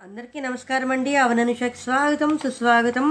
అందరికీ 0.00 0.38
నమస్కారం 0.46 0.90
అండి 0.94 1.12
అవననుషకి 1.22 1.78
స్వాగతం 1.84 2.30
సుస్వాగతం. 2.42 3.06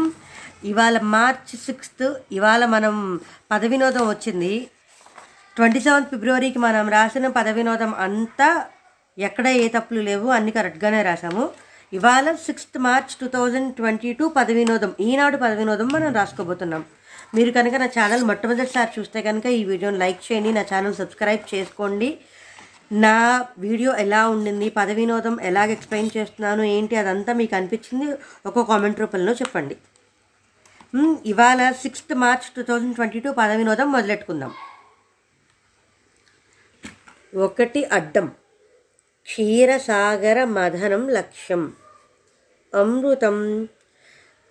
ఇవాళ 0.69 0.97
మార్చ్ 1.13 1.53
సిక్స్త్ 1.63 2.03
ఇవాళ 2.37 2.61
మనం 2.73 2.95
పద 3.51 3.61
వినోదం 3.71 4.03
వచ్చింది. 4.11 4.51
ట్వంటీ 5.57 5.79
సెవెంత్ 5.85 6.11
ఫిబ్రవరికి 6.11 6.59
మనం 6.65 6.85
రాసిన 6.95 7.31
పద 7.37 7.47
వినోదం 7.57 7.91
అంతా 8.05 8.49
ఎక్కడ 9.17 9.45
ఏ 9.63 9.65
తప్పులు 9.75 10.03
లేవు 10.09 10.29
అన్ని 10.37 10.53
కరెక్ట్గానే 10.57 11.01
రాసాము 11.09 11.45
ఇవాళ 11.93 12.35
sixth 12.45 12.79
March 12.87 13.15
two 13.21 13.29
thousand 13.35 13.71
twenty 13.79 14.11
two 14.19 14.27
పద 14.37 14.51
వినోదం 14.59 14.93
ఈనాడు 15.07 15.39
పద 15.43 15.51
వినోదం 15.61 15.89
మనం 15.95 16.13
రాసుకోబోతున్నాం. 16.19 16.85
మీరు 17.37 17.53
కనుక 17.57 17.75
నా 17.83 17.89
ఛానల్ 17.97 18.25
మొట్టమొదటిసారి 18.31 18.91
చూస్తే 18.99 19.21
కనుక 19.29 19.45
ఈ 19.59 19.61
వీడియోని 19.71 20.01
లైక్ 20.05 20.21
చేయండి 20.27 20.53
నా 20.59 20.65
ఛానల్ 20.73 20.97
సబ్స్క్రైబ్ 21.01 21.45
చేసుకోండి. 21.53 22.11
నా 22.91 23.45
వీడియో 23.57 23.95
ఎలా 23.95 24.29
ఉండింది 24.29 24.69
పద 24.69 24.89
వినోదం 24.89 25.41
ఎలాగ 25.41 25.71
ఎక్స్ప్లెయిన్ 25.71 26.17
చేస్తున్నాను 26.17 26.61
ఏంటి 26.61 26.95
అదంతా 26.95 27.33
మీకు 27.33 27.55
అనిపించింది 27.55 28.17
ఒక 28.45 28.67
కామెంట్ 28.67 28.99
రూపంలో 28.99 29.33
చెప్పండి. 29.33 29.77
ఇవాళ 31.25 31.71
sixth 31.71 32.15
March 32.15 32.55
two 32.55 32.61
thousand 32.61 32.95
twenty 32.95 33.19
two 33.19 33.31
పద 33.31 33.51
వినోదం 33.51 33.91
మొదలెట్టుకుందాం. 33.91 34.53
ఒకటి 37.35 37.85
అడ్డం 37.85 38.27
క్షీరసాగర 39.25 40.43
మదనం 40.43 41.09
లక్ష్యం. 41.09 41.73
అమృతం 42.75 43.67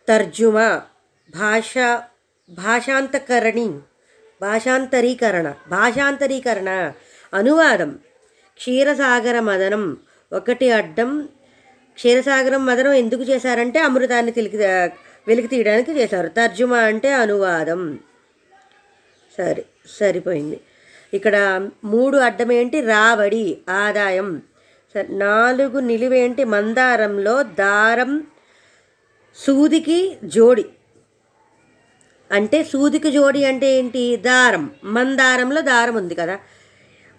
తర్జుమా 0.09 0.83
భాష 1.37 1.75
భాషాంతకరణి 2.51 3.69
భాషాంతరీకరణ 4.41 5.55
భాషాంతరీకరణ 5.69 6.93
అనువాదం. 7.35 7.99
క్షీరసాగర 8.57 9.41
మదనం. 9.41 9.97
ఒకటి 10.33 10.71
అడ్డం. 10.71 11.29
క్షీరసాగరం 11.95 12.67
మదనం 12.67 12.93
ఎందుకు 12.93 13.23
చేశారంటే 13.23 13.79
అమృతాన్ని 13.79 14.33
తిలికి 14.33 14.57
వెలికి 15.29 15.49
తీయడానికి 15.49 15.93
చేశారు. 15.93 16.29
తర్జుమా 16.29 16.79
అంటే 16.79 17.13
అనువాదం. 17.13 17.99
సరే 19.39 19.65
సరిపోయింది. 20.01 20.61
ఇక్కడ 21.15 21.69
మూడు 21.85 22.17
అడ్డం 22.17 22.53
ఏంటి? 22.53 22.81
రాబడి 22.81 23.59
ఆదాయం. 23.69 24.43
సరే 24.95 25.07
నాలుగు 25.11 25.81
నిలువేంటి 25.81 26.45
మందారంలో 26.45 27.43
దారం 27.43 28.27
సూదికి 29.37 30.17
జోడి. 30.25 30.65
అంటే 32.33 32.65
సూదికి 32.65 33.11
జోడి 33.11 33.45
అంటే 33.45 33.79
ఏంటి? 33.79 34.17
దారం. 34.17 34.71
మందారంలో 34.85 35.61
దారం 35.61 35.97
ఉంది 35.97 36.15
కదా. 36.15 36.39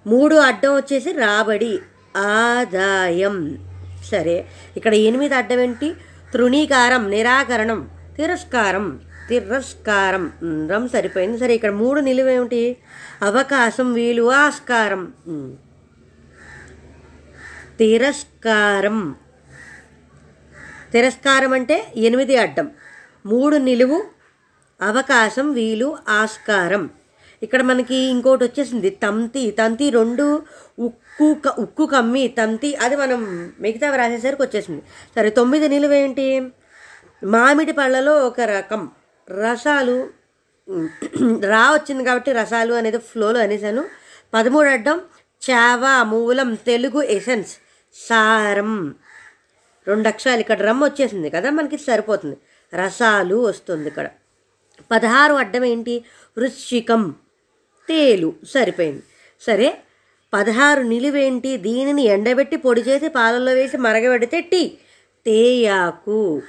మూడు 0.07 0.35
అడ్డం 0.35 0.75
వచ్చేసి 0.75 1.11
రాబడి 1.11 1.79
ఆదాయం. 2.17 3.35
సరే 4.11 4.45
ఇక్కడ 4.77 4.93
ఎనిమిది 4.93 5.35
అడ్డం 5.35 5.59
ఏంటి? 5.59 5.93
తృణీకారం 6.33 7.09
నిరాకరణం 7.09 7.89
తిరస్కారం 8.17 9.01
తిరస్కారం. 9.29 10.31
రం 10.71 10.87
సరిపోయింది. 10.87 11.37
సరే 11.37 11.53
ఇక్కడ 11.55 11.71
మూడు 11.71 11.99
నిలువేమిటి 11.99 12.77
అవకాశం 13.21 13.93
వీలు 13.93 14.31
ఆస్కారం. 14.31 15.13
తిరస్కారం. 17.77 19.15
తిరస్కారం 20.93 21.53
అంటే 21.53 21.93
ఎనిమిది 21.97 22.37
అడ్డం. 22.37 22.71
మూడు 23.25 23.57
నిలువు 23.57 24.05
అవకాశం 24.81 25.53
వీలు 25.53 25.97
ఆస్కారం. 26.09 26.89
ఇక్కడ 27.45 27.61
మనకి 27.61 27.95
ఇంకోటి 27.95 28.43
వచ్చేసింది 28.43 28.89
తంతి. 28.89 29.51
తంతి 29.51 29.89
రెండు 29.89 30.43
ఉక్కు 30.79 31.33
క- 31.33 31.59
ఉక్కు 31.59 31.85
కమ్మి 31.85 32.27
తంతి. 32.27 32.75
అది 32.75 32.95
మనం 32.95 33.53
మిగతా 33.59 33.95
రాసేసరికి 33.95 34.41
వచ్చేసింది. 34.41 34.83
సరే 35.15 35.29
తొమ్మిది 35.29 35.69
నిలువేంటి 35.69 36.47
మామిడి 37.23 37.71
పళ్ళలో 37.71 38.27
ఒక 38.27 38.41
రకం. 38.41 38.91
రసాలు 39.29 40.09
రా 41.45 41.73
వచ్చింది 41.73 42.03
కాబట్టి 42.03 42.31
రసాలు 42.31 42.73
అనేది 42.73 42.97
ఫ్లోలో 42.97 43.39
అనేసాను. 43.39 43.85
పదమూడు 44.33 44.67
అడ్డం 44.69 45.01
చావా 45.51 46.03
మూలం 46.03 46.53
తెలుగు 46.53 47.01
ఎసెన్స్ 47.01 47.57
సారం. 48.09 48.95
రెండు 49.87 50.07
అక్షరాలు. 50.07 50.39
ఇక్కడ 50.39 50.61
రమ్ 50.61 50.83
వచ్చేసింది 50.83 51.29
కదా 51.29 51.49
మనకి 51.49 51.77
సరిపోతుంది. 51.77 52.37
రసాలు 52.75 53.35
వస్తుంది 53.35 53.87
ఇక్కడ. 53.87 54.09
పదహారు 54.91 55.33
అడ్డం 55.33 55.63
ఏంటి? 55.63 56.05
వృశ్చికం. 56.37 57.15
తేలు. 57.89 58.33
సరిపోయింది. 58.49 59.03
సరే 59.41 59.77
పదహారు 60.33 60.81
నిలువేంటి? 60.81 61.57
దీనిని 61.57 62.03
ఎండబెట్టి 62.03 62.57
పొడి 62.57 62.81
చేసి 62.81 63.07
పాలల్లో 63.07 63.51
వేసి 63.51 63.77
మరగబెడితే 63.77 64.41
టీ. 64.41 64.77
తేయాకు. 65.25 66.41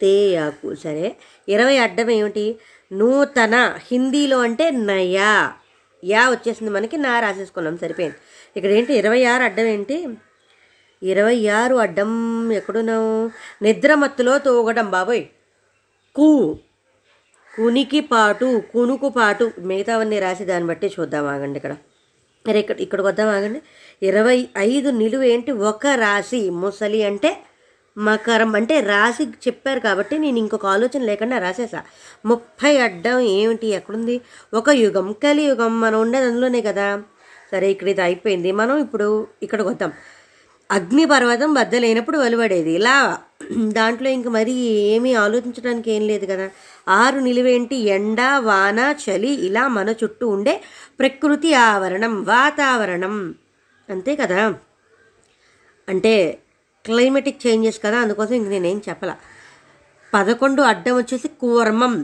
తేయాకు. 0.00 0.74
సరే 0.74 1.16
ఇరవై 1.48 1.78
అడ్డం 1.78 2.10
ఏమిటి? 2.10 2.56
నూతన. 2.92 3.78
హిందీలో 3.90 4.38
అంటే 4.38 4.70
నయా. 4.70 5.52
యా 6.04 6.30
వచ్చేసింది 6.30 6.72
మనకి 6.72 6.96
నా 6.96 7.20
రాసేసుకున్నాం 7.20 7.78
సరిపోయింది. 7.78 8.16
ఇక్కడ 8.56 8.70
ఏంటి? 8.70 8.94
ఇరవై 8.94 9.24
ఆరు 9.24 9.42
అడ్డం 9.42 9.64
ఏంటి? 9.64 10.08
ఇరవై 11.02 11.46
ఆరు 11.48 11.74
అడ్డం 11.74 12.52
ఎక్కడున్నావు? 12.52 13.30
నిద్రమత్తులో 13.64 14.38
తోగడం 14.38 14.90
బాబోయ్. 14.90 15.24
కూ. 16.16 16.58
కునికి 17.56 18.00
పాటు 18.00 18.62
కునుకు 18.72 19.08
పాటు 19.08 19.44
మిగతావన్నీ 19.58 20.18
రాసి 20.20 20.44
దాన్ని 20.44 20.68
బట్టి 20.68 20.86
చూద్దాం 20.86 21.26
ఆగండి 21.26 21.56
ఇక్కడ. 21.60 21.74
మరి 22.46 22.58
ఇక్కడ 22.58 22.76
ఇక్కడికి 22.80 23.08
వద్దాం 23.08 23.28
ఆగండి. 23.28 23.60
ఇరవై 24.02 24.48
ఐదు 24.58 24.88
నిలువ 24.90 25.22
ఏంటి? 25.22 25.52
ఒక 25.70 25.86
రాశి 25.86 26.50
ముసలి 26.62 27.00
అంటే 27.02 27.30
మకరం. 27.96 28.50
అంటే 28.56 28.80
రాశి 28.80 29.24
చెప్పారు 29.46 29.80
కాబట్టి 29.80 30.18
నేను 30.18 30.38
ఇంకొక 30.38 30.66
ఆలోచన 30.66 31.02
లేకుండా 31.02 31.38
రాసేసా. 31.38 31.80
ముప్పై 32.24 32.72
అడ్డం 32.86 33.20
ఏమిటి? 33.20 33.66
ఎక్కడుంది? 33.66 34.20
ఒక 34.54 34.68
యుగం 34.82 35.08
కలియుగం 35.24 35.80
మనం 35.80 36.00
ఉండేది 36.00 36.26
అందులోనే 36.26 36.60
కదా. 36.60 36.88
సరే 37.52 37.70
ఇక్కడ 37.70 37.88
ఇది 37.88 38.00
అయిపోయింది. 38.00 38.52
మనం 38.52 38.76
ఇప్పుడు 38.78 39.08
ఇక్కడికి 39.42 39.68
వద్దాం 39.68 39.92
అగ్నిపర్వతం 40.70 41.54
బద్దలైనప్పుడు 41.54 42.18
వెలువడేది. 42.18 42.72
ఇలా 42.72 43.18
దాంట్లో 43.80 44.08
ఇంక 44.10 44.28
మరి 44.28 44.52
ఏమీ 44.92 45.14
ఆలోచించడానికి 45.14 45.90
ఏం 45.90 46.02
లేదు 46.06 46.26
కదా. 46.26 46.46
ఆరు 46.88 47.18
నిలువేంటి 47.18 47.76
ఎండ 47.76 48.20
వాన 48.38 48.94
చలి 49.04 49.28
ఇలా 49.28 49.68
మన 49.68 49.88
చుట్టూ 49.90 50.28
ఉండే 50.28 50.62
ప్రకృతి 50.98 51.54
ఆవరణం 51.54 52.24
వాతావరణం. 52.24 53.34
అంతే 53.90 54.16
కదా? 54.16 54.54
అంటే 55.88 56.38
క్లైమేటిక్ 56.84 57.46
చేంజెస్ 57.46 57.80
కదా? 57.84 57.98
అందుకోసం 57.98 58.34
ఇంక 58.34 58.48
నేనేం 58.48 58.82
చెప్పాల. 58.88 59.16
పదకొండు 60.14 60.62
అడ్డం 60.62 60.96
వచ్చేసి 60.96 61.28
కూర్మం 61.28 62.02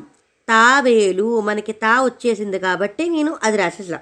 తావేలు 0.49 1.41
మనకి 1.41 1.73
తా 1.73 2.05
వచ్చేసింది 2.05 2.59
కాబట్టి 2.59 3.09
నేను 3.09 3.39
అది 3.43 3.57
రాసేసా. 3.57 4.01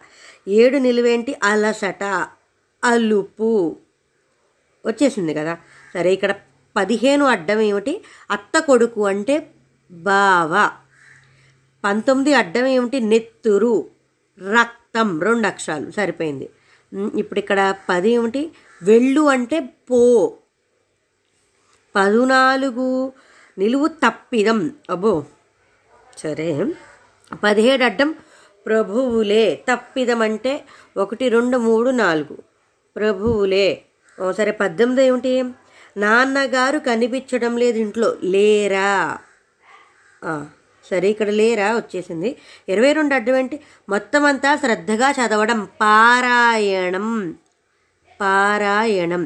ఏడు 0.49 0.77
నిలువేంటి 0.77 1.37
అలసట 1.43 2.29
అలుపు. 2.85 3.77
వచ్చేసింది 4.87 5.35
కదా? 5.35 5.59
సరే 5.95 6.13
ఇక్కడ 6.13 6.35
పదిహేను 6.77 7.25
అడ్డం 7.25 7.61
ఏమిటి? 7.61 8.05
అత్త 8.31 8.59
కొడుకు 8.59 9.07
అంటే 9.07 9.51
బావ. 9.91 10.71
పంతొమ్మిది 11.84 12.34
అడ్డం 12.34 12.67
ఏమిటి? 12.67 13.01
నెత్తురు. 13.01 13.91
రక్తం. 14.53 15.22
రెండు 15.22 15.47
అక్షరాలు. 15.47 15.91
సరిపోయింది. 15.91 16.51
ఇప్పుడు 17.15 17.39
ఇక్కడ 17.39 17.75
పది 17.89 18.10
ఏమిటి? 18.10 18.53
వెళ్ళు 18.83 19.21
అంటే 19.21 19.60
పో. 19.60 20.37
పదునాలుగు 21.97 23.13
నిలువు 23.59 23.87
తప్పిదం. 23.87 24.71
అబ్బో. 24.91 25.25
సరే. 26.19 26.75
పదిహేడు 27.45 27.84
అడ్డం 27.84 28.15
ప్రభువులే. 28.66 29.65
తప్పిదం 29.72 30.22
అంటే 30.22 30.65
ఒకటి 30.97 31.28
రెండు 31.28 31.57
మూడు 31.57 31.91
నాలుగు. 31.91 32.39
ప్రభువులే. 32.97 33.83
ఓ 34.22 34.33
సరే. 34.33 34.51
పద్దెనిమిది 34.51 35.04
ఏమిటి? 35.04 35.42
నాన్నగారు 35.97 36.78
కనిపించడం 36.78 37.57
లేదు 37.57 37.78
ఇంట్లో. 37.78 38.16
లేరా? 38.25 39.19
సరే 40.91 41.09
ఇక్కడ 41.11 41.31
లేరా? 41.31 41.77
వచ్చేసింది. 41.77 42.31
ఇరవై 42.69 42.93
రెండు 42.93 43.15
అడ్డం 43.15 43.37
ఏంటి 43.37 43.57
మొత్తం 43.89 44.25
అంతా 44.25 44.57
శ్రద్ధగా 44.57 45.09
చదవడం. 45.11 45.61
పారాయణం. 45.81 47.09
పారాయణం. 48.21 49.22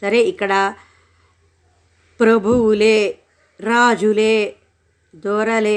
సరే 0.00 0.20
ఇక్కడ 0.32 0.52
ప్రభువులే 2.20 3.18
రాజులే 3.60 4.34
దొరలే. 5.16 5.76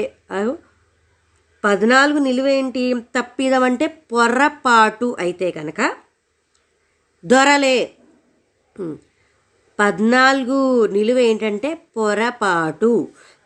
పద్నాలుగు 1.64 2.18
నిలువేంటి? 2.18 2.84
తప్పిదం 3.16 3.62
అంటే 3.62 3.86
అయితే 5.18 5.50
కనుక 5.50 5.80
దొరలే. 7.24 7.78
పద్నాలుగు 9.78 10.86
నిలువ 10.86 11.18
ఏంటంటే 11.18 11.74
పొరపాటు. 11.96 12.92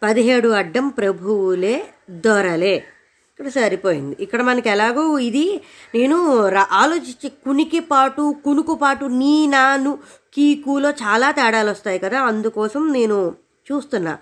పదిహేడు 0.07 0.49
అడ్డం 0.49 0.89
ప్రభువులే 0.89 1.87
దొరలే. 2.11 2.77
ఇక్కడ 2.77 3.49
సరిపోయింది. 3.49 4.17
ఇక్కడ 4.21 4.43
మనకి 4.43 4.69
ఎలాగో 4.69 5.19
ఇది 5.19 5.61
నేను 5.95 6.47
ఆలోచించి 6.57 7.29
కునికి 7.29 7.81
పాటు 7.81 8.37
కునుకు 8.45 8.75
పాటు 8.75 9.05
నీ 9.05 9.47
నాను 9.47 9.99
కీకులో 10.35 10.91
చాలా 10.91 11.31
తేడాలు 11.31 11.71
వస్తాయి 11.71 11.99
కదా. 11.99 12.21
అందుకోసం 12.21 12.93
నేను 12.93 13.35
చూస్తున్నా. 13.73 14.19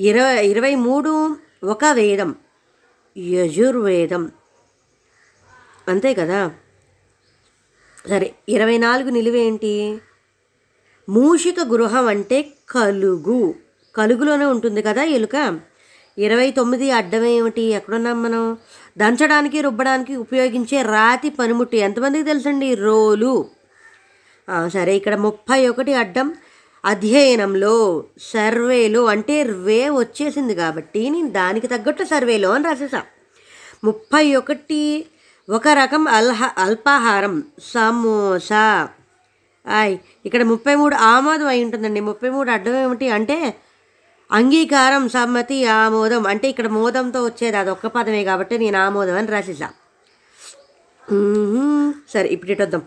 ఇరవై 0.00 0.48
ఇరవై 0.48 0.74
మూడు 0.74 1.36
ఒక 1.64 1.84
వేదం 1.84 2.34
యజుర్వేదం. 3.18 4.30
అంతే 5.88 6.14
కదా? 6.14 6.50
సరే 8.08 8.34
ఇరవై 8.48 8.78
నాలుగు 8.78 9.10
నిలువేంటి? 9.10 9.98
మూషిక 11.08 11.60
గృహం 11.60 12.06
అంటే 12.06 12.52
కలుగు. 12.70 13.54
కలుగులోనే 13.96 14.46
ఉంటుంది 14.54 14.80
కదా 14.88 15.02
ఎలుక. 15.16 15.36
ఇరవై 16.18 16.48
తొమ్మిది 16.50 16.86
అడ్డం 16.90 17.24
ఏమిటి 17.36 17.62
ఎక్కడున్నాం 17.78 18.18
మనం? 18.22 18.42
దంచడానికి 18.98 19.58
రుబ్బడానికి 19.60 20.12
ఉపయోగించే 20.24 20.78
రాతి 20.94 21.30
పనిముట్టు 21.30 21.76
ఎంతమందికి 21.86 22.24
తెలుసండి? 22.24 22.68
రోలు. 22.84 23.34
సరే 24.74 24.92
ఇక్కడ 24.96 25.14
ముప్పై 25.26 25.60
ఒకటి 25.68 25.92
అడ్డం 26.02 26.28
అధ్యయనంలో 26.84 27.74
సర్వేలో 28.32 29.02
అంటే 29.14 29.36
వే 29.66 29.78
వచ్చేసింది 29.90 30.54
కాబట్టి 30.54 31.02
నేను 31.14 31.30
దానికి 31.30 31.66
తగ్గట్టు 31.66 32.04
సర్వేలో 32.04 32.50
అని 32.56 32.64
రాసేసా. 32.64 33.00
ముప్పై 33.84 34.24
ఒకటి 34.40 34.82
ఒక 35.48 35.68
రకం 35.80 36.02
అల్హ 36.18 36.42
అల్పాహారం 36.58 37.34
సమోసా. 37.72 38.64
ఆయ్ 39.66 39.94
ఇక్కడ 40.26 40.42
ముప్పై 40.52 40.74
మూడు 40.80 40.96
ఆమోదం 41.10 41.48
అయి 41.52 41.64
ఉంటుందండి. 41.64 42.00
ముప్పై 42.10 42.30
మూడు 42.36 42.50
అడ్డం 42.56 42.76
ఏమిటి 42.84 43.08
అంటే 43.18 43.38
అంగీకారం 44.30 45.08
సమ్మతి 45.08 45.66
ఆమోదం 45.66 46.26
అంటే 46.26 46.48
ఇక్కడ 46.48 46.66
మోదంతో 46.66 47.24
వచ్చేది 47.24 47.56
అది 47.56 47.70
ఒక్క 47.70 47.86
పదమే 47.86 48.24
కాబట్టి 48.24 48.58
నేను 48.58 48.78
ఆమోదం 48.78 49.14
అని 49.14 49.26
రాసేసా. 49.26 49.68
సరే 52.10 52.28
ఇప్పుడు 52.28 52.50
ఇటు 52.50 52.62
వద్దాం. 52.62 52.82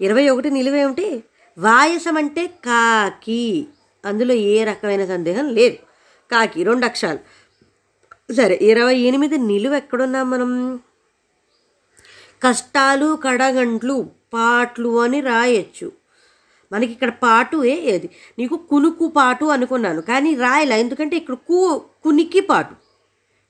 ఇరవై 0.00 0.28
ఒకటి 0.28 0.50
నిలువేమిటి 0.50 1.24
వాయసం 1.58 2.16
అంటే 2.16 2.46
కాకి. 2.46 3.66
అందులో 4.04 4.34
ఏ 4.34 4.64
రకమైన 4.64 5.04
సందేహం 5.04 5.48
లేదు. 5.48 5.76
కాకి 6.32 6.62
రెండు 6.62 6.84
అక్షరాలు. 6.86 7.18
సరే 8.32 8.58
ఇరవై 8.62 8.96
ఎనిమిది 9.10 9.38
నిలువ 9.38 9.74
ఎక్కడున్నాం 9.74 10.30
మనం? 10.30 10.80
కష్టాలు 12.42 13.18
కడగంట్లు 13.24 13.96
పాట్లు 14.34 15.00
అని 15.00 15.20
రాయొచ్చు. 15.20 15.92
మనకి 16.72 16.92
ఇక్కడ 16.92 17.12
పాటు 17.24 17.56
ఏది? 17.92 18.08
నీకు 18.38 18.56
కునుకు 18.70 19.06
పాటు 19.16 19.44
అనుకున్నాను. 19.56 20.00
కానీ 20.10 20.30
రాయలా 20.44 20.76
ఎందుకంటే 20.76 21.16
ఇక్కడ 21.20 21.36
కు 21.48 21.58
కునికి 22.04 22.40
పాటు. 22.50 22.74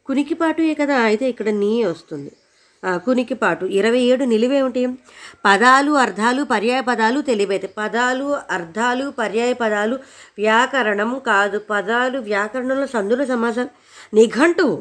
కునికి 0.08 0.34
పాటు 0.34 0.61
ఏ 0.70 0.75
కదా? 0.75 0.96
అయితే 1.08 1.25
ఇక్కడ 1.32 1.49
నీ 1.62 1.84
వస్తుంది. 1.84 2.32
కునికి 3.06 3.34
పాటు. 3.34 3.64
ఇరవై 3.78 4.00
ఏడు 4.11 4.25
నిలువేమిటి 4.25 4.82
పదాలు 5.44 5.93
అర్థాలు 6.05 6.43
పర్యాయ 6.52 6.81
పదాలు 6.81 7.20
తెలివైతే. 7.20 7.69
పదాలు 7.78 8.26
అర్థాలు 8.56 9.12
పర్యాయ 9.19 9.52
పదాలు 9.62 9.96
వ్యాకరణం 10.38 11.20
కాదు. 11.26 11.58
పదాలు 11.70 12.19
వ్యాకరణంలో 12.31 12.87
సందుల 12.96 13.25
సమాసాలు 13.25 13.70
నిఘంటువు. 14.14 14.78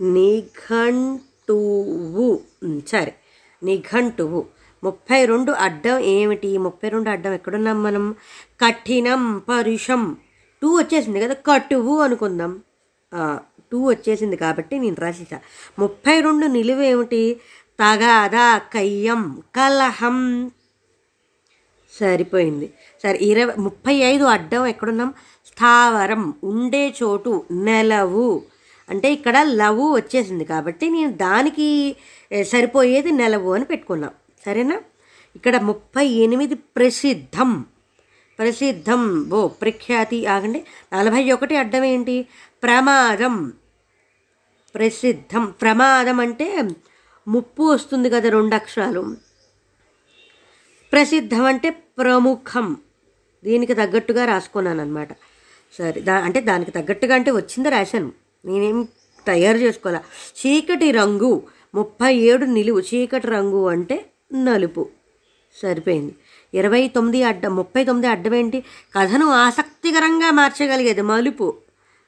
నిఘంటువు. 0.00 1.60
సరే. 2.88 3.12
నిఘంటువు. 3.62 4.40
ముప్పై 4.84 5.20
రెండు 5.30 5.52
అడ్డం 5.66 5.98
ఏమిటి? 5.98 6.50
ముప్పై 6.66 6.88
రెండు 6.94 7.08
అడ్డం 7.10 7.32
ఎక్కడున్నాం 7.32 7.78
మనం? 7.82 8.04
కఠినం 8.62 9.22
పరుషం. 9.48 10.02
టూ 10.62 10.68
వచ్చేసింది 10.78 11.20
కదా 11.20 11.36
కటువు 11.48 11.94
అనుకుందాం. 12.00 12.52
టూ 13.72 13.78
వచ్చేసింది 13.90 14.36
కాబట్టి 14.36 14.74
నేను 14.78 14.96
రాసేసా. 14.98 15.38
ముప్పై 15.78 16.16
రెండు 16.20 16.46
నిలువేమిటి 16.56 17.22
తగాదా 17.80 18.46
కయ్యం 18.58 19.22
కలహం. 19.56 20.18
సరిపోయింది. 22.00 22.66
సరే 23.02 23.18
ఇరవై 23.22 23.54
ముప్పై 23.58 23.94
ఐదు 24.12 24.24
అడ్డం 24.24 24.62
ఎక్కడున్నాం? 24.66 25.10
స్థావరం 25.46 26.22
ఉండే 26.44 26.82
చోటు 27.02 27.32
నెలవు. 27.68 28.42
అంటే 28.90 29.08
ఇక్కడ 29.12 29.36
లవు 29.60 29.86
వచ్చేసింది 29.96 30.44
కాబట్టి 30.44 30.86
నేను 30.90 31.12
దానికి 31.12 31.68
సరిపోయేది 32.42 33.10
నెలవు 33.20 33.50
అని 33.52 33.64
పెట్టుకున్నాం. 33.64 34.10
సరేనా? 34.46 34.80
ఇక్కడ 35.36 35.56
ముప్పై 35.56 36.06
ఎనిమిది 36.06 36.54
ప్రసిద్ధం. 36.54 37.64
ప్రసిద్ధం. 38.38 39.30
ఓ 39.30 39.48
ప్రఖ్యాతి 39.48 40.26
ఆగండి. 40.26 40.64
నలభై 40.94 41.32
ఒకటి 41.32 41.56
అడ్డం 41.56 41.84
ఏంటి? 41.84 42.26
ప్రమాదం. 42.62 43.52
ప్రసిద్ధం. 44.74 45.54
ప్రమాదం 45.60 46.20
అంటే 46.20 46.62
ముప్పు 47.28 47.62
వస్తుంది 47.62 48.10
కదా 48.10 48.28
రెండు 48.28 48.54
అక్షరాలు. 48.54 49.16
ప్రసిద్ధం 50.92 51.44
అంటే 51.44 51.70
ప్రముఖం. 51.70 52.76
దీనికి 53.44 53.74
తగ్గట్టుగా 53.74 54.24
రాసుకున్నాను 54.24 54.80
అనమాట 54.80 55.08
సరే 55.78 56.00
దా 56.00 56.14
అంటే 56.14 56.40
దానికి 56.40 56.70
తగ్గట్టుగా 56.70 57.14
అంటే 57.14 57.30
వచ్చింది 57.30 57.68
రాశాను. 57.68 58.12
నేనేం 58.44 58.88
తయారు 59.26 59.56
చేసుకోవాలా? 59.56 60.02
చీకటి 60.40 60.90
రంగు. 60.90 61.42
ముప్పై 61.74 62.16
ఏడు 62.16 62.44
నిలువు. 62.44 62.80
చీకటి 62.80 63.26
రంగు 63.26 63.68
అంటే 63.68 64.04
నలుపు. 64.32 64.88
సరిపోయింది. 65.62 66.14
ఇరవై 66.54 66.88
తొమ్మిది 66.88 67.24
అడ్డం 67.24 67.56
ముప్పై 67.56 67.84
తొమ్మిది 67.84 68.08
అడ్డం 68.08 68.34
ఏంటి 68.34 68.60
కథను 68.98 69.30
ఆసక్తికరంగా 69.30 70.30
మార్చగలిగేది 70.30 71.00
మలుపు. 71.00 71.54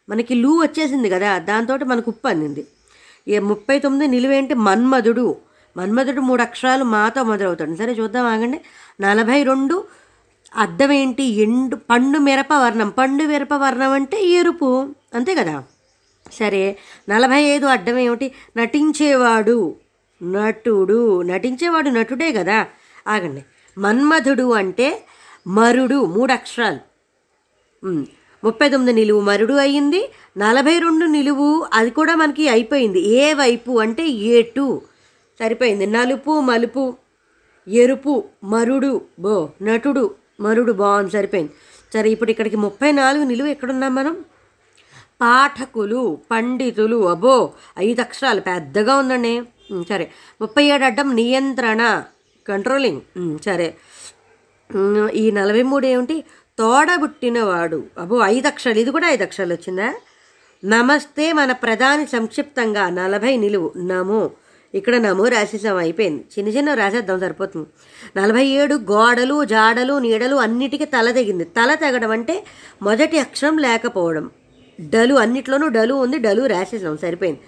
మనకి 0.08 0.34
లూ 0.34 0.62
వచ్చేసింది 0.62 1.10
కదా 1.10 1.38
దాంతో 1.38 1.76
మనకు 1.76 2.10
ఉప్పు 2.10 2.28
అందింది. 2.28 2.66
ముప్పై 3.40 3.78
తొమ్మిది 3.78 4.10
నిలువేంటి? 4.10 4.54
మన్మధుడు. 4.54 5.36
మన్మధుడు 5.76 6.20
మూడు 6.20 6.42
అక్షరాలు 6.42 6.84
మాతో 6.84 7.22
మొదలవుతాడు. 7.22 7.74
సరే 7.74 7.92
చూద్దాం 7.92 8.26
ఆగండి. 8.26 8.60
నలభై 9.00 9.42
రెండు 9.42 9.84
అడ్డం 10.56 10.92
ఏంటి 10.92 11.22
ఎండు 11.22 11.76
పండు 11.76 12.18
మిరప 12.18 12.52
వర్ణం. 12.52 12.90
పండు 12.90 13.24
మిరప 13.24 13.54
వర్ణం 13.54 13.90
అంటే 13.90 14.24
ఎరుపు. 14.24 14.88
అంతే 15.14 15.34
కదా? 15.34 15.64
సరే 16.32 16.78
నలభై 17.08 17.42
ఐదు 17.42 17.66
అడ్డం 17.66 17.98
ఏమిటి 17.98 18.32
నటించేవాడు. 18.56 19.76
నటుడు 20.22 21.22
నటించేవాడు 21.22 21.90
నటుడే 21.90 22.32
కదా? 22.32 22.66
ఆగండి. 23.08 23.44
మన్మధుడు 23.78 24.52
అంటే 24.52 25.06
మరుడు 25.46 26.04
మూడు 26.04 26.32
అక్షరాలు 26.32 26.96
ముప్పై 28.44 28.68
తొమ్మిది 28.68 29.00
నిలువు 29.00 29.20
మరుడు 29.20 29.54
అయ్యింది 29.54 30.10
నలభై 30.38 30.78
రెండు 30.78 31.04
నిలువు 31.06 31.66
అది 31.72 31.90
కూడా 31.90 32.14
మనకి 32.14 32.48
అయిపోయింది. 32.48 33.00
ఏ 33.00 33.34
వైపు 33.34 33.78
అంటే 33.80 34.08
ఏటు 34.08 34.82
సరిపోయింది. 35.40 35.86
నలుపు 35.86 36.40
మలుపు 36.40 36.94
ఎరుపు 37.68 38.24
మరుడు 38.44 39.00
బో 39.18 39.50
నటుడు 39.62 40.14
మరుడు 40.40 40.72
బాగుంది 40.72 41.10
సరిపోయింది. 41.10 41.52
సరే 41.94 42.10
ఇప్పుడు 42.10 42.30
ఇక్కడికి 42.30 42.56
ముప్పై 42.56 42.92
నాలుగు 42.92 43.24
నిలువు 43.24 43.48
ఎక్కడున్నాం 43.48 43.94
మనం? 43.94 44.24
పాఠకులు 45.20 46.18
పండితులు 46.30 47.08
అబో 47.08 47.52
ఐదు 47.78 48.00
అక్షరాలు. 48.00 48.40
పెద్దగా 48.40 48.96
ఉందండి. 48.96 49.42
సరే. 49.88 50.10
ముప్పై 50.40 50.64
ఏడు 50.64 50.84
అడ్డం 50.84 51.14
నియంత్రణ 51.14 52.02
కంట్రోలింగ్ 52.48 53.38
సరే. 53.44 53.74
ఈ 55.14 55.30
నలభై 55.30 55.62
మూడు 55.62 55.86
ఏమిటి? 55.86 56.24
తోడబుట్టినవాడు. 56.58 57.84
అబ్బో 57.98 58.20
ఐదు 58.24 58.46
అక్షరాలు. 58.46 58.78
ఇది 58.78 58.90
కూడా 58.90 59.08
ఐదు 59.08 59.22
అక్షరాలు 59.22 59.54
వచ్చిందా? 59.54 59.94
నమస్తే 60.64 61.32
మన 61.32 61.52
ప్రధాని 61.52 62.06
సంక్షిప్తంగా. 62.06 62.90
నలభై 62.90 63.36
నిలువు. 63.36 63.72
నమో. 63.76 64.30
ఇక్కడ 64.74 64.96
నమో 64.96 65.28
రాసేసాం 65.28 65.76
అయిపోయింది. 65.76 66.24
చిన్న 66.38 66.52
చిన్న 66.52 66.74
రాసేద్దాం 66.74 67.20
సరిపోతుంది. 67.20 67.68
నలభై 68.16 68.46
ఏడు 68.46 68.74
గోడలు 68.74 69.44
జాడలు 69.44 69.98
నీడలు 69.98 70.36
అన్నిటికీ 70.36 70.84
తల 70.84 71.10
తెగింది. 71.10 71.44
తల 71.44 71.74
తెగడం 71.74 72.10
అంటే 72.10 72.44
మొదటి 72.82 73.18
అక్షరం 73.18 73.58
లేకపోవడం. 73.58 74.30
డలు 74.80 75.14
అన్నిట్లోనూ 75.14 75.68
డలు 75.68 75.94
ఉంది 75.94 76.18
డలు 76.18 76.46
రాసేసాం 76.46 76.96
సరిపోయింది. 76.96 77.40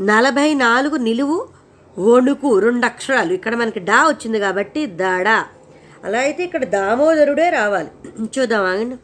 నలభై 0.00 0.54
నాలుగు 0.54 0.96
నిలువు 0.96 1.55
ఒణుకు 1.98 2.58
రెండు 2.58 2.86
అక్షరాలు. 2.86 3.32
ఇక్కడ 3.32 3.54
మనకి 3.54 3.80
డా 3.80 4.08
వచ్చింది 4.08 4.40
కాబట్టి 4.40 4.86
దాడా. 4.86 5.46
అలా 6.04 6.18
అయితే 6.18 6.44
ఇక్కడ 6.44 6.64
దామోదరుడే 6.64 7.50
రావాలి. 7.50 7.88
చూద్దాం 8.38 8.64
ఆగండి. 8.64 8.96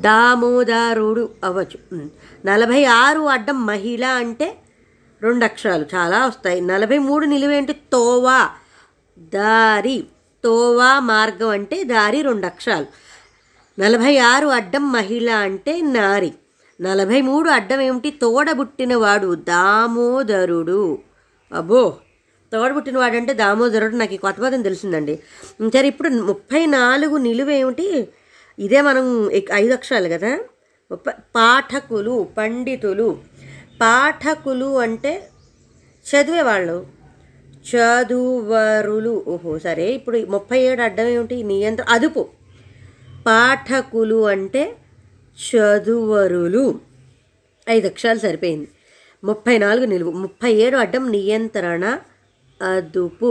దామోదారుడు 0.00 1.28
అవ్వచ్చు. 1.44 2.00
నలభై 2.46 2.84
ఆరు 2.84 3.20
అడ్డం 3.20 3.66
మహిళ 3.66 4.04
అంటే 4.04 4.56
రెండు 5.22 5.44
అక్షరాలు. 5.44 5.86
చాలా 5.94 6.26
వస్తాయి. 6.26 6.60
నలభై 6.60 6.98
మూడు 6.98 7.24
నిలువేంటి? 7.24 7.72
తోవా. 7.72 8.48
దారి. 9.18 10.04
తోవా 10.44 11.00
మార్గం 11.00 11.48
అంటే 11.48 11.84
దారి 11.84 12.22
రెండు 12.22 12.46
అక్షరాలు. 12.46 12.86
నలభై 13.80 14.18
ఆరు 14.18 14.48
అడ్డం 14.48 14.92
మహిళ 14.92 15.30
అంటే 15.30 15.80
నారి. 15.80 16.32
నలభై 16.80 17.20
మూడు 17.20 17.50
అడ్డం 17.50 17.80
ఏమిటి? 17.80 18.10
తోడబుట్టినవాడు 18.10 19.34
దామోదరుడు. 19.34 20.98
అబ్బో 21.52 21.96
తోడు 22.52 22.74
పుట్టినవాడంటే 22.74 23.32
దామోదరుడు 23.32 23.96
నాకు 23.96 24.14
ఈ 24.14 24.16
కొత్త 24.16 24.40
పదం 24.40 24.62
తెలిసిందండి. 24.62 25.16
సరే 25.74 25.88
ఇప్పుడు 25.88 26.08
ముప్పై 26.08 26.66
నాలుగు 26.66 27.16
నిలువ 27.16 27.50
ఏమిటి? 27.50 28.08
ఇదే 28.58 28.80
మనం 28.80 29.30
ఐదు 29.52 29.72
అక్షరాలు 29.72 30.08
కదా? 30.08 30.38
పాఠకులు 31.36 32.28
పండితులు. 32.38 33.18
పాఠకులు 33.80 34.78
అంటే 34.78 35.28
చదివేవాళ్ళు. 36.06 36.86
చదువరులు. 37.70 39.24
ఓహో 39.28 39.58
సరే 39.58 39.92
ఇప్పుడు 39.92 40.18
ముప్పై 40.18 40.60
ఏడు 40.60 40.82
అడ్డం 40.82 41.06
ఏమిటి? 41.06 41.42
నియంత్రణ 41.42 41.86
అదుపు. 41.88 42.28
పాఠకులు 43.26 44.26
అంటే 44.26 44.76
చదువరులు. 45.38 46.80
ఐదు 47.68 47.86
అక్షరాలు 47.86 48.18
సరిపోయింది. 48.18 48.68
ముప్పై 49.28 49.58
నాలుగు 49.58 49.86
నిలువు. 49.86 50.12
ముప్పై 50.24 50.50
ఏడు 50.64 50.76
అడ్డం 50.76 51.04
నియంత్రణ 51.12 51.84
అదుపు. 52.60 53.30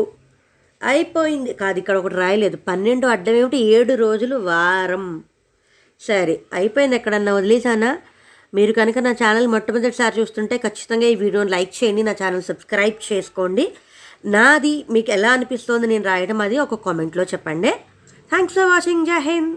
అయిపోయింది. 0.83 1.53
కాదు 1.53 1.77
ఇక్కడ 1.79 1.95
ఒకటి 1.97 2.15
రాయలేదు. 2.15 2.57
పన్నెండు 2.67 3.05
అడ్డం 3.07 3.35
ఏమిటి? 3.35 3.57
ఏడు 3.77 3.93
రోజులు 3.93 4.35
వారం. 4.49 5.05
సరే 6.01 6.35
అయిపోయింది 6.53 6.95
ఎక్కడన్నా 6.95 7.33
వదిలేసానా 7.33 7.91
మీరు 8.53 8.71
కనుక 8.71 8.97
నా 8.99 9.11
ఛానల్ 9.11 9.47
మొట్టమొదటిసారి 9.47 10.15
చూస్తుంటే 10.19 10.57
ఖచ్చితంగా 10.57 11.07
ఈ 11.07 11.15
వీడియోని 11.15 11.51
లైక్ 11.51 11.73
చేయండి 11.77 12.03
నా 12.03 12.13
ఛానల్ 12.23 12.43
సబ్స్క్రైబ్ 12.43 13.13
చేసుకోండి. 13.13 13.65
నాది 14.25 14.75
మీకు 14.89 15.11
ఎలా 15.11 15.31
అనిపిస్తోంది 15.31 15.87
నేను 15.87 16.03
రాయడం 16.03 16.39
అది 16.41 16.57
ఒక 16.59 16.75
కామెంట్లో 16.85 17.23
చెప్పండి. 17.23 17.71
థ్యాంక్స్ 18.31 18.55
ఫర్ 18.55 18.69
వాచింగ్ 18.69 19.05
జై 19.05 19.19
హింద్ 19.31 19.55